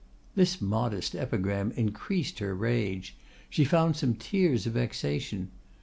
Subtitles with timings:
[0.33, 3.15] '—This modest epigram increased her rage;
[3.51, 5.51] she found some tears of vexation.